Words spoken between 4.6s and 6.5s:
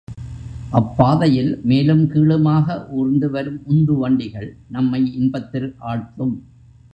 நம்மை இன்பத்தில் ஆழ்த்தும்.